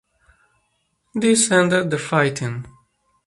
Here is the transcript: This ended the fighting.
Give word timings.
This 1.13 1.51
ended 1.51 1.91
the 1.91 1.99
fighting. 1.99 2.65